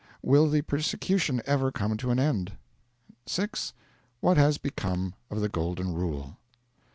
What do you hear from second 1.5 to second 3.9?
come to an end? 6.